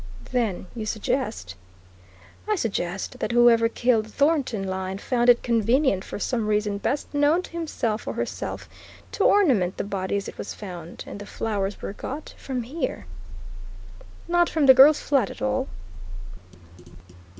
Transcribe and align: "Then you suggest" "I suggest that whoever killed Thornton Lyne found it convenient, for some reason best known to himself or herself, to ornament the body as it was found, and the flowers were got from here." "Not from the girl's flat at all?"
"Then 0.31 0.65
you 0.75 0.87
suggest" 0.87 1.53
"I 2.51 2.55
suggest 2.55 3.19
that 3.19 3.33
whoever 3.33 3.69
killed 3.69 4.11
Thornton 4.11 4.63
Lyne 4.67 4.97
found 4.97 5.29
it 5.29 5.43
convenient, 5.43 6.03
for 6.03 6.17
some 6.17 6.47
reason 6.47 6.79
best 6.79 7.13
known 7.13 7.43
to 7.43 7.51
himself 7.51 8.07
or 8.07 8.15
herself, 8.15 8.67
to 9.11 9.23
ornament 9.23 9.77
the 9.77 9.83
body 9.83 10.17
as 10.17 10.27
it 10.27 10.39
was 10.39 10.55
found, 10.55 11.03
and 11.05 11.19
the 11.19 11.27
flowers 11.27 11.83
were 11.83 11.93
got 11.93 12.33
from 12.39 12.63
here." 12.63 13.05
"Not 14.27 14.49
from 14.49 14.65
the 14.65 14.73
girl's 14.73 14.99
flat 15.01 15.29
at 15.29 15.39
all?" 15.39 15.67